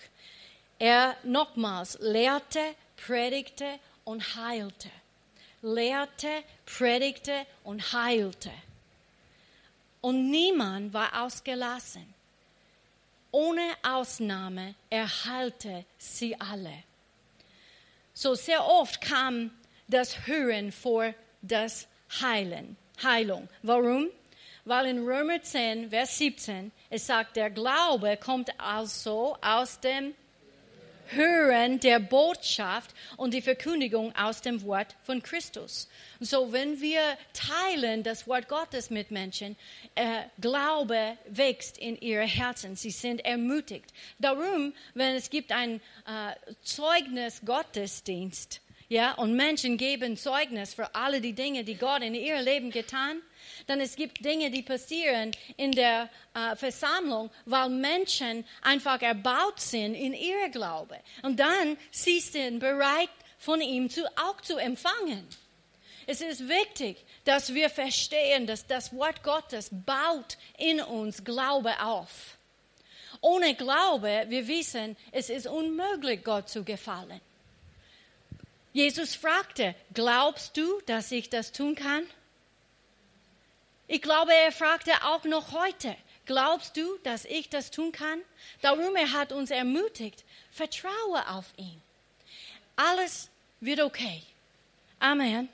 [0.79, 2.61] Er nochmals lehrte,
[2.97, 4.91] predigte und heilte.
[5.63, 6.29] Lehrte,
[6.67, 8.51] predigte und heilte.
[10.01, 12.15] Und niemand war ausgelassen.
[13.31, 16.85] Ohne Ausnahme erheilte sie alle.
[18.13, 19.51] So sehr oft kam
[19.89, 21.87] das Hören vor das
[22.21, 23.49] Heilen, Heilung.
[23.63, 24.09] Warum?
[24.65, 30.15] Weil in Römer 10, Vers 17, es sagt, der Glaube kommt also aus dem
[31.09, 35.89] Hören der Botschaft und die Verkündigung aus dem Wort von Christus.
[36.21, 37.03] So, wenn wir
[37.35, 39.57] teilen das Wort Gottes mit Menschen,
[39.95, 42.77] äh, Glaube wächst in ihre Herzen.
[42.77, 43.93] Sie sind ermutigt.
[44.19, 51.21] Darum, wenn es gibt ein äh, Zeugnis Gottesdienst, ja, und Menschen geben Zeugnis für alle
[51.21, 53.21] die Dinge, die Gott in ihr Leben getan,
[53.67, 59.95] dann es gibt Dinge, die passieren in der äh, Versammlung, weil Menschen einfach erbaut sind
[59.95, 60.99] in ihr Glaube.
[61.23, 65.27] Und dann sie sind bereit, von ihm zu, auch zu empfangen.
[66.07, 72.37] Es ist wichtig, dass wir verstehen, dass das Wort Gottes baut in uns Glaube auf.
[73.21, 77.21] Ohne Glaube, wir wissen, es ist unmöglich, Gott zu gefallen.
[78.75, 82.03] Jesus fragte, glaubst du, dass ich das tun kann?
[83.87, 85.95] Ich glaube, er fragte auch noch heute,
[86.27, 88.21] glaubst du, dass ich das tun kann?
[88.63, 91.81] Darum er hat uns ermutigt, vertraue auf ihn.
[92.75, 94.23] Alles wird okay.
[94.99, 95.49] Amen.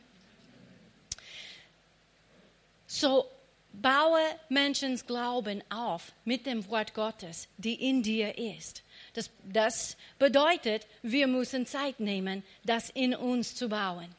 [2.86, 3.30] So
[3.74, 8.82] baue Menschens Glauben auf mit dem Wort Gottes, die in dir ist.
[9.14, 14.14] Das, das bedeutet, wir müssen Zeit nehmen, das in uns zu bauen.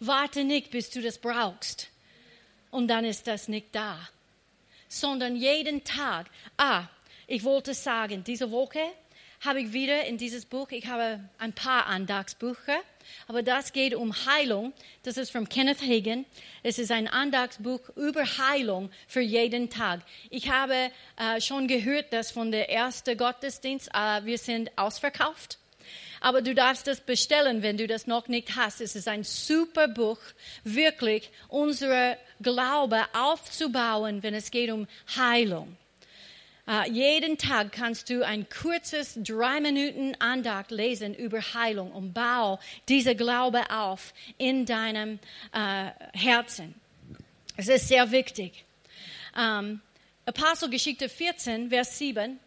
[0.00, 1.88] Warte nicht, bis du das brauchst
[2.70, 3.98] und dann ist das nicht da.
[4.88, 6.26] Sondern jeden Tag.
[6.56, 6.86] Ah,
[7.26, 8.92] ich wollte sagen, diese Woche
[9.44, 12.80] habe ich wieder in dieses Buch, ich habe ein paar Andachtsbücher,
[13.26, 14.72] aber das geht um Heilung.
[15.02, 16.24] Das ist von Kenneth Hagen.
[16.62, 20.00] Es ist ein Andachtsbuch über Heilung für jeden Tag.
[20.30, 25.58] Ich habe äh, schon gehört, dass von der ersten Gottesdienst, äh, wir sind ausverkauft.
[26.20, 28.80] Aber du darfst das bestellen, wenn du das noch nicht hast.
[28.80, 30.20] Es ist ein super Buch,
[30.62, 35.76] wirklich unsere Glaube aufzubauen, wenn es geht um Heilung.
[36.64, 42.60] Uh, jeden Tag kannst du ein kurzes drei Minuten Andacht lesen über Heilung und bau
[42.88, 45.18] diese Glaube auf in deinem
[45.52, 46.76] uh, Herzen.
[47.56, 48.64] Es ist sehr wichtig.
[49.36, 49.80] Um,
[50.24, 52.38] Apostelgeschichte 14, Vers 7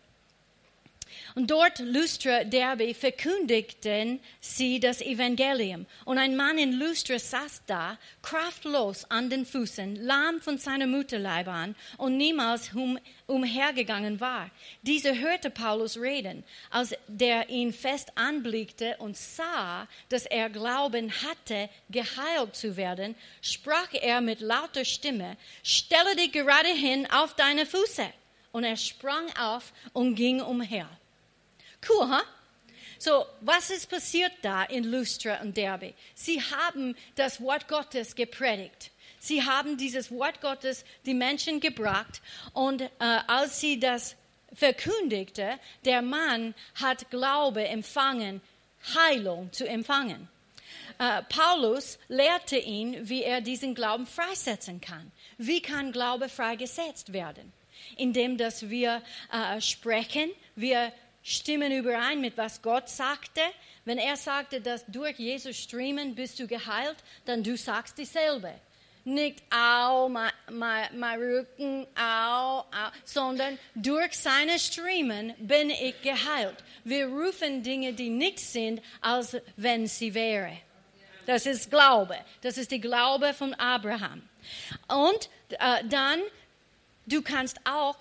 [1.36, 5.86] Und dort, Lystra, Derbe, verkündigten sie das Evangelium.
[6.06, 11.50] Und ein Mann in Lystra saß da, kraftlos an den Füßen, lahm von seiner Mutterleib
[11.50, 14.50] an und niemals um, umhergegangen war.
[14.84, 16.46] Dieser hörte Paulus reden.
[16.70, 23.90] Als der ihn fest anblickte und sah, dass er Glauben hatte, geheilt zu werden, sprach
[23.92, 28.08] er mit lauter Stimme, stelle dich gerade hin auf deine Füße.
[28.54, 30.88] Und er sprang auf und ging umher.
[31.88, 32.24] Cool, huh?
[32.98, 35.94] So, was ist passiert da in Lystra und Derbe?
[36.14, 38.92] Sie haben das Wort Gottes gepredigt.
[39.20, 42.22] Sie haben dieses Wort Gottes die Menschen gebracht
[42.54, 44.16] und äh, als sie das
[44.54, 48.42] verkündigte, der Mann hat Glaube empfangen,
[48.96, 50.30] Heilung zu empfangen.
[51.00, 55.12] Äh, Paulus lehrte ihn, wie er diesen Glauben freisetzen kann.
[55.38, 57.52] Wie kann Glaube freigesetzt werden?
[57.98, 60.94] Indem dass wir äh, sprechen, wir
[61.26, 63.42] stimmen überein mit was Gott sagte.
[63.84, 68.54] Wenn er sagte, dass durch Jesus Striemen bist du geheilt, dann du sagst dieselbe.
[69.06, 76.64] Nicht au, mein, Rücken, au, au, sondern durch seine Striemen bin ich geheilt.
[76.84, 80.58] Wir rufen Dinge, die nicht sind, als wenn sie wäre.
[81.26, 82.18] Das ist Glaube.
[82.42, 84.22] Das ist die Glaube von Abraham.
[84.88, 86.20] Und äh, dann,
[87.08, 87.98] du kannst auch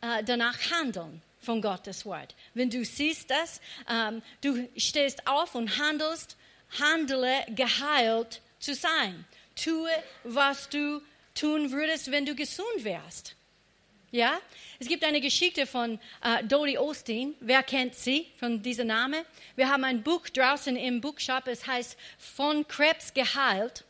[0.00, 2.34] äh, danach handeln von Gottes Wort.
[2.54, 6.36] Wenn du siehst das, ähm, du stehst auf und handelst,
[6.78, 9.24] handle geheilt zu sein.
[9.54, 9.90] Tue,
[10.24, 11.02] was du
[11.34, 13.34] tun würdest, wenn du gesund wärst.
[14.12, 14.38] Ja?
[14.78, 17.34] Es gibt eine Geschichte von äh, Dodie Osteen.
[17.40, 19.24] Wer kennt sie von diesem Namen?
[19.56, 21.46] Wir haben ein Buch draußen im Bookshop.
[21.46, 23.84] Es heißt Von Krebs geheilt.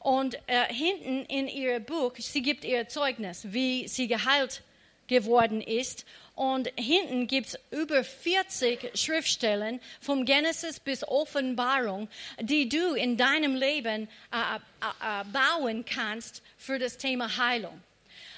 [0.00, 4.62] Und äh, hinten in ihr Buch, sie gibt ihr Zeugnis, wie sie geheilt
[5.06, 6.06] geworden ist.
[6.38, 12.08] Und hinten gibt es über 40 Schriftstellen vom Genesis bis Offenbarung,
[12.40, 17.82] die du in deinem Leben äh, äh, äh bauen kannst für das Thema Heilung.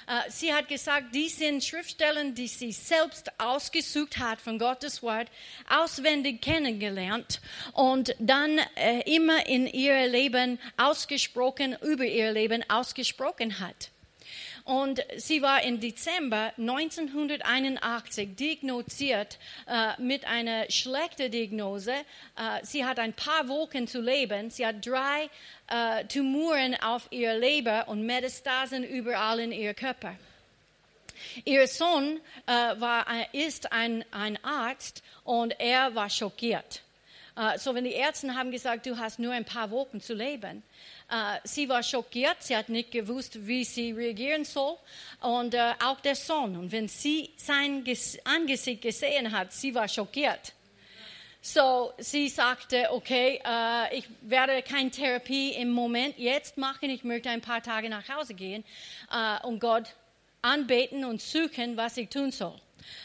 [0.07, 5.27] Äh, sie hat gesagt, die sind Schriftstellen, die sie selbst ausgesucht hat von Gottes Wort,
[5.69, 7.39] auswendig kennengelernt
[7.73, 13.91] und dann äh, immer in ihr Leben ausgesprochen, über ihr Leben ausgesprochen hat.
[14.63, 21.91] Und sie war im Dezember 1981 diagnostiziert äh, mit einer schlechten Diagnose.
[21.91, 24.49] Äh, sie hat ein paar Wochen zu leben.
[24.49, 25.29] Sie hat drei
[25.67, 30.15] äh, Tumoren auf ihr Leber und Metastasen überall in ihr Körper.
[31.45, 36.81] Ihr Sohn äh, war, ist ein, ein Arzt und er war schockiert.
[37.37, 40.63] Uh, so, wenn die Ärzte haben gesagt, du hast nur ein paar Wochen zu leben,
[41.43, 44.77] sie war schockiert, sie hat nicht gewusst, wie sie reagieren soll.
[45.19, 46.55] Und uh, auch der Sohn.
[46.55, 47.83] Und wenn sie sein
[48.23, 50.53] Angesicht gesehen hat, sie war schockiert.
[51.41, 56.89] So, sie sagte, okay, uh, ich werde keine Therapie im Moment jetzt machen.
[56.89, 58.63] Ich möchte ein paar Tage nach Hause gehen
[59.43, 59.93] und Gott
[60.41, 62.59] anbeten und suchen, was ich tun soll.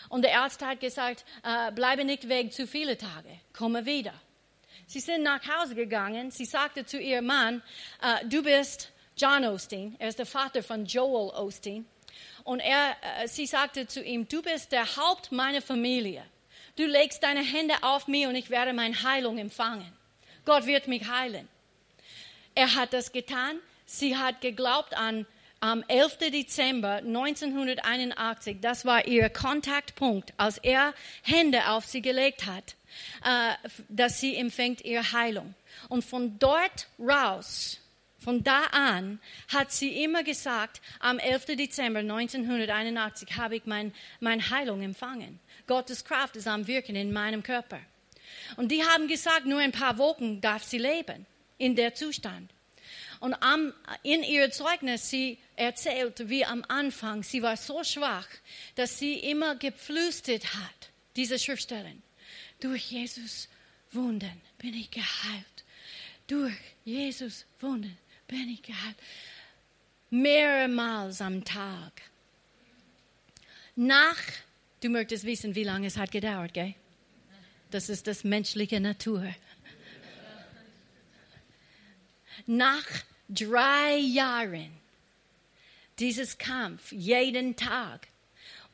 [0.08, 1.24] Und der Arzt hat gesagt,
[1.74, 4.14] bleibe nicht weg zu viele Tage, komme wieder.
[4.86, 6.30] Sie sind nach Hause gegangen.
[6.30, 7.62] Sie sagte zu ihrem Mann,
[8.02, 9.96] uh, du bist John Osteen.
[9.98, 11.86] Er ist der Vater von Joel Osteen.
[12.44, 16.24] Und er, uh, sie sagte zu ihm, du bist der Haupt meiner Familie.
[16.76, 19.92] Du legst deine Hände auf mich und ich werde meine Heilung empfangen.
[20.44, 21.48] Gott wird mich heilen.
[22.54, 23.58] Er hat das getan.
[23.86, 25.26] Sie hat geglaubt an
[25.60, 26.18] am 11.
[26.18, 32.76] Dezember 1981, das war ihr Kontaktpunkt, als er Hände auf sie gelegt hat.
[33.24, 33.54] Äh,
[33.88, 35.54] dass sie empfängt ihre Heilung.
[35.88, 37.78] Und von dort raus,
[38.18, 41.46] von da an, hat sie immer gesagt, am 11.
[41.56, 45.38] Dezember 1981 habe ich meine mein Heilung empfangen.
[45.66, 47.80] Gottes Kraft ist am Wirken in meinem Körper.
[48.56, 51.26] Und die haben gesagt, nur ein paar Wochen darf sie leben
[51.58, 52.50] in der Zustand.
[53.20, 58.28] Und am, in ihr Zeugnis, sie erzählt, wie am Anfang, sie war so schwach,
[58.74, 62.02] dass sie immer geflüstert hat, diese Schriftstellen.
[62.60, 63.48] Durch Jesus
[63.92, 65.64] Wunden bin ich geheilt.
[66.26, 68.96] Durch Jesus Wunden bin ich geheilt.
[70.10, 72.02] Mehrmals am Tag.
[73.74, 74.16] Nach,
[74.80, 76.74] du möchtest wissen, wie lange es hat gedauert, gell?
[77.70, 79.34] Das ist das menschliche Natur.
[82.46, 82.86] Nach
[83.28, 84.70] drei Jahren
[85.98, 88.08] dieses Kampf, jeden Tag,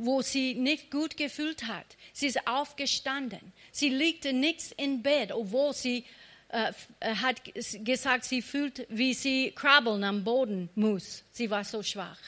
[0.05, 1.87] wo sie nicht gut gefühlt hat.
[2.13, 3.53] Sie ist aufgestanden.
[3.71, 6.05] Sie legte nichts im Bett, obwohl sie
[6.53, 7.41] äh, äh, hat
[7.85, 11.25] gesagt, sie fühlt, wie sie krabbeln am Boden muss.
[11.33, 12.19] Sie war so schwach.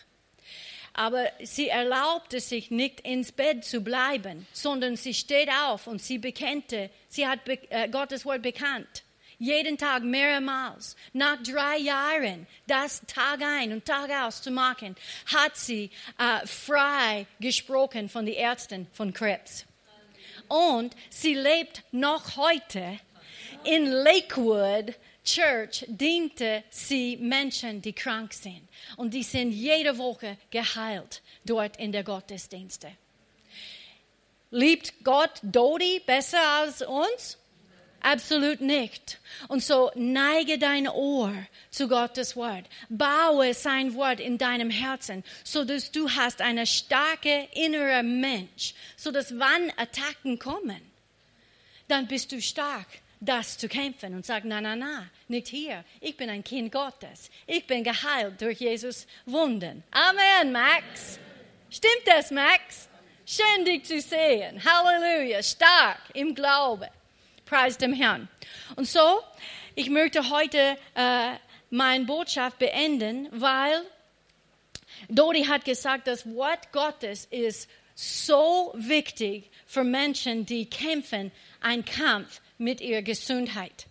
[0.95, 6.19] Aber sie erlaubte sich nicht ins Bett zu bleiben, sondern sie steht auf und sie
[6.19, 9.04] bekannte, sie hat be äh, Gottes Wort bekannt.
[9.39, 10.97] Jeden Tag mehrmals.
[11.13, 17.27] Nach drei Jahren, das Tag ein und Tag aus zu machen, hat sie äh, frei
[17.41, 19.67] gesprochen von den Ärzten von Krebs.
[20.49, 22.99] Und sie lebt noch heute
[23.65, 28.69] in Lakewood Church diente sie Menschen, die krank sind.
[28.97, 32.91] Und die sind jede Woche geheilt dort in der Gottesdienste.
[34.51, 37.39] Liebt Gott Dodi besser als uns?
[38.05, 39.19] Absolut nicht.
[39.49, 41.33] Und so neige dein Ohr
[41.71, 42.67] zu Gottes Wort.
[42.91, 49.11] Baue sein Wort in deinem Herzen, so dass du hast eine starke innere Mensch, so
[49.11, 50.83] dass wann Attacken kommen,
[51.89, 52.87] dann bist du stark
[53.21, 55.83] das zu kämpfen und sagt, na, na, na, nicht hier.
[56.03, 57.31] Ich bin ein Kind Gottes.
[57.47, 59.83] Ich bin geheilt durch Jesus Wunden.
[59.91, 61.19] Amen, Max.
[61.71, 62.91] Stimmt das, Max?
[63.67, 64.63] Dich zu sehen.
[64.63, 65.43] Halleluja.
[65.43, 66.91] Stark im Glaube.
[67.45, 68.29] Preis dem Herrn.
[68.77, 69.21] Und so,
[69.75, 71.33] ich möchte heute äh,
[71.71, 73.83] meine Botschaft beenden, weil
[75.09, 82.41] Dodi hat gesagt, das Wort Gottes ist so wichtig für Menschen, die kämpfen, einen Kampf
[82.59, 83.87] mit ihrer Gesundheit.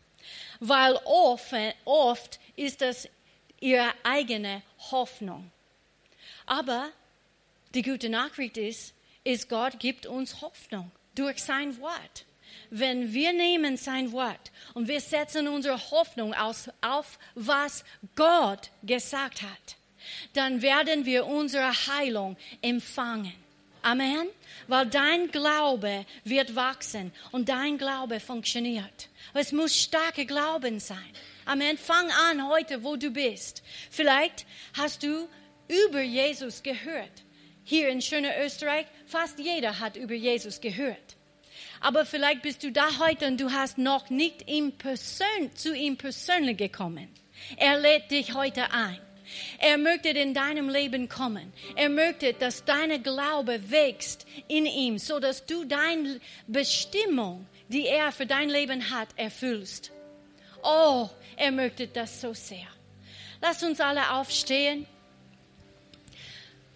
[0.59, 1.53] Weil oft,
[1.85, 3.09] oft ist das
[3.59, 5.51] ihre eigene Hoffnung.
[6.45, 6.89] Aber
[7.73, 8.93] die gute Nachricht ist,
[9.23, 12.25] ist, Gott gibt uns Hoffnung durch sein Wort.
[12.75, 17.83] Wenn wir nehmen sein Wort und wir setzen unsere Hoffnung aus, auf, was
[18.15, 19.75] Gott gesagt hat,
[20.33, 23.35] dann werden wir unsere Heilung empfangen.
[23.83, 24.27] Amen.
[24.67, 29.07] Weil dein Glaube wird wachsen und dein Glaube funktioniert.
[29.35, 31.11] Es muss starke Glauben sein.
[31.45, 31.77] Amen.
[31.77, 33.61] Fang an heute, wo du bist.
[33.91, 35.27] Vielleicht hast du
[35.67, 37.21] über Jesus gehört.
[37.65, 41.12] Hier in schöner Österreich, fast jeder hat über Jesus gehört.
[41.83, 45.97] Aber vielleicht bist du da heute und du hast noch nicht ihm persön zu ihm
[45.97, 47.09] persönlich gekommen.
[47.57, 48.97] Er lädt dich heute ein.
[49.59, 51.51] Er möchte in deinem Leben kommen.
[51.75, 58.13] Er möchte, dass deine Glaube wächst in ihm, so dass du deine Bestimmung, die er
[58.13, 59.91] für dein Leben hat, erfüllst.
[60.63, 62.67] Oh, er möchte das so sehr.
[63.41, 64.85] Lass uns alle aufstehen.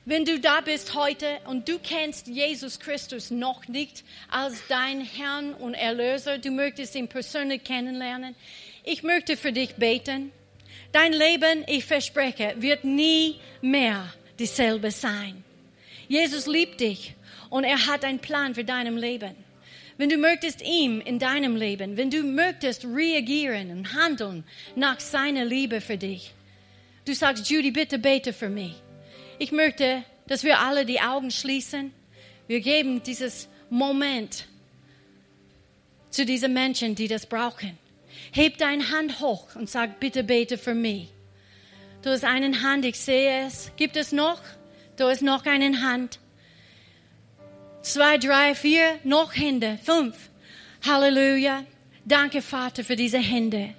[0.10, 5.54] Wenn du da bist heute und du kennst Jesus Christus noch nicht als dein Herrn
[5.54, 8.34] und Erlöser, du möchtest ihn persönlich kennenlernen,
[8.86, 10.32] ich möchte für dich beten.
[10.94, 15.44] Dein Leben, ich verspreche, wird nie mehr dieselbe sein.
[16.08, 17.14] Jesus liebt dich
[17.50, 19.36] und er hat einen Plan für deinem Leben.
[19.98, 25.44] Wenn du möchtest ihm in deinem Leben, wenn du möchtest reagieren und handeln nach seiner
[25.44, 26.34] Liebe für dich,
[27.04, 28.87] du sagst, Judy, bitte bete für mich.
[29.40, 31.94] Ich möchte, dass wir alle die Augen schließen.
[32.48, 34.48] Wir geben dieses Moment
[36.10, 37.78] zu diesen Menschen, die das brauchen.
[38.32, 41.10] Heb deine Hand hoch und sag, bitte bete für mich.
[42.02, 43.72] Du hast eine Hand, ich sehe es.
[43.78, 44.42] Gibt es noch?
[44.96, 46.20] Du hast noch eine Hand.
[47.82, 50.16] Zwei, drei, vier, noch Hände, fünf.
[50.86, 51.64] Halleluja.
[52.06, 53.74] Danke, Vater, für diese Hände.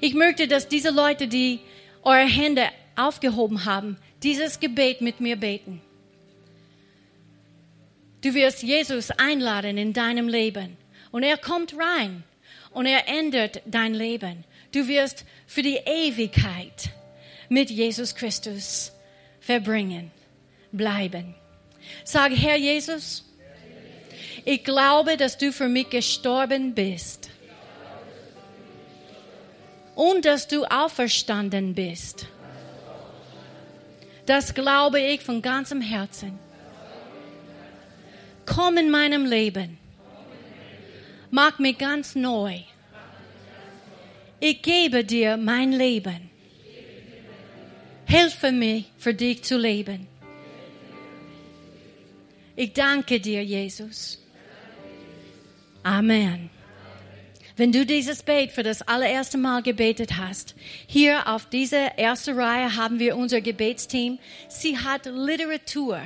[0.00, 1.60] Ich möchte, dass diese Leute, die
[2.02, 3.96] eure Hände aufgehoben haben,
[4.26, 5.80] dieses Gebet mit mir beten.
[8.22, 10.76] Du wirst Jesus einladen in deinem Leben
[11.12, 12.24] und er kommt rein
[12.72, 14.42] und er ändert dein Leben.
[14.72, 16.90] Du wirst für die Ewigkeit
[17.48, 18.90] mit Jesus Christus
[19.38, 20.10] verbringen,
[20.72, 21.36] bleiben.
[22.02, 23.24] Sag, Herr Jesus,
[24.44, 27.30] ich glaube, dass du für mich gestorben bist
[29.94, 32.26] und dass du auferstanden bist.
[34.26, 36.38] Das glaube ich von ganzem Herzen.
[38.44, 39.78] Komm in meinem Leben
[41.36, 42.60] mach mich ganz neu.
[44.40, 46.30] Ich gebe dir mein Leben.
[48.06, 50.06] Hilfe mir, für dich zu leben.
[52.54, 54.18] Ich danke dir, Jesus.
[55.82, 56.55] Amen.
[57.56, 60.54] Wenn du dieses Bett für das allererste Mal gebetet hast,
[60.86, 64.18] hier auf dieser ersten Reihe haben wir unser Gebetsteam.
[64.48, 66.02] Sie hat Literatur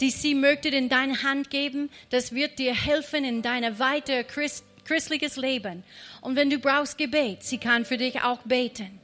[0.00, 1.90] die sie möchte in deine Hand geben.
[2.10, 5.84] Das wird dir helfen in deinem weiter Christ, christliches Leben.
[6.20, 9.00] Und wenn du brauchst Gebet, sie kann für dich auch beten.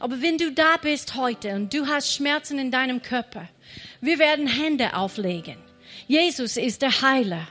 [0.00, 3.48] Aber wenn du da bist heute und du hast Schmerzen in deinem Körper,
[4.00, 5.56] wir werden Hände auflegen.
[6.06, 7.48] Jesus ist der Heiler.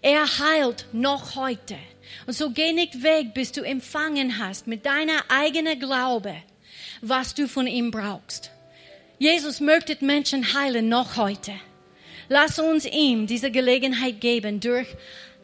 [0.00, 1.76] Er heilt noch heute.
[2.26, 6.34] Und so geh nicht weg, bis du empfangen hast mit deiner eigenen Glaube,
[7.00, 8.50] was du von ihm brauchst.
[9.18, 11.52] Jesus möchte Menschen heilen noch heute.
[12.28, 14.88] Lass uns ihm diese Gelegenheit geben durch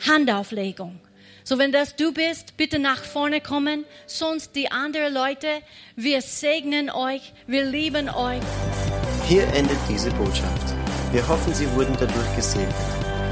[0.06, 0.98] Handauflegung.
[1.44, 3.84] So wenn das du bist, bitte nach vorne kommen.
[4.06, 5.48] Sonst die anderen Leute,
[5.96, 8.42] wir segnen euch, wir lieben euch.
[9.26, 10.74] Hier endet diese Botschaft.
[11.12, 12.74] Wir hoffen, Sie wurden dadurch gesegnet.